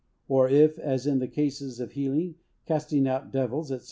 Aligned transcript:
Or 0.27 0.49
if, 0.49 0.79
as 0.79 1.05
in 1.05 1.19
cases 1.27 1.79
of 1.79 1.91
healing, 1.91 2.33
casting 2.65 3.07
out 3.07 3.31
devils, 3.31 3.67
&c. 3.67 3.77